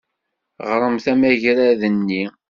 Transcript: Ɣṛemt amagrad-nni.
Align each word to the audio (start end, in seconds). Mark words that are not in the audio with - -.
Ɣṛemt 0.69 1.05
amagrad-nni. 1.11 2.23